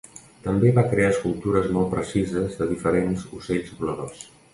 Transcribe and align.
També 0.43 0.69
va 0.77 0.83
crear 0.93 1.09
escultures 1.15 1.67
molt 1.75 1.91
precises 1.91 2.57
de 2.61 2.69
diferents 2.71 3.27
ocells 3.41 3.77
voladors. 3.83 4.25